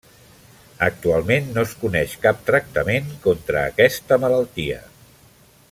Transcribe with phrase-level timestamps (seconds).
[0.85, 4.85] Actualment no es coneix cap tractament contra aquesta malaltia.